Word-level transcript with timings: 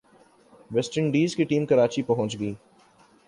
waste 0.71 0.97
Indies 0.97 1.35
کی 1.35 1.43
team 1.43 1.65
Karachi 1.65 2.01
پہنچ 2.03 2.39
گئی 2.39 2.53